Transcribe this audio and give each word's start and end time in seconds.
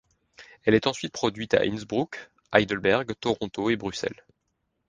Elle 0.63 0.73
est 0.73 0.87
ensuite 0.87 1.13
produite 1.13 1.53
à 1.53 1.63
Innsbruck, 1.63 2.31
Heidelberg, 2.51 3.11
Toronto 3.19 3.69
et 3.69 3.75
Bruxelles. 3.75 4.25